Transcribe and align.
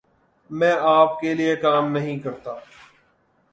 میں 0.49 0.73
آپ 0.79 1.19
کے 1.19 1.33
لئے 1.33 1.55
کام 1.55 1.91
نہیں 1.91 2.19
کرتا۔ 2.19 2.51